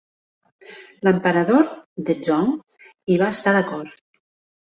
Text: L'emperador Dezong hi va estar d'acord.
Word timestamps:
L'emperador 1.07 1.67
Dezong 2.09 2.49
hi 2.55 3.17
va 3.23 3.31
estar 3.37 3.53
d'acord. 3.59 3.95